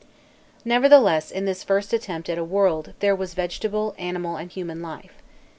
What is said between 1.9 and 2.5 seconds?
attempt at a